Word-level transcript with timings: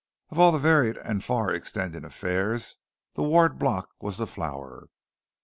Of 0.31 0.39
all 0.39 0.51
the 0.51 0.57
varied 0.57 0.97
and 0.97 1.23
far 1.23 1.53
extending 1.53 2.03
affairs 2.05 2.75
the 3.13 3.21
Ward 3.21 3.59
Block 3.59 3.91
was 3.99 4.17
the 4.17 4.25
flower. 4.25 4.89